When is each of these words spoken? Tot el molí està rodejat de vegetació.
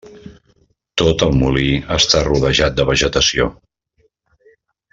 Tot 1.01 1.25
el 1.25 1.35
molí 1.41 1.67
està 1.97 2.23
rodejat 2.29 2.81
de 2.81 2.87
vegetació. 2.91 3.49